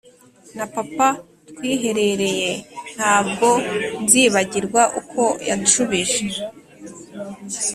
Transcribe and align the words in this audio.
na 0.57 0.65
papa 0.75 1.07
twiherereye 1.49 2.51
Ntabwo 2.95 3.47
nzibagirwa 4.03 4.81
uko 4.99 5.23
yanshubije 5.47 6.23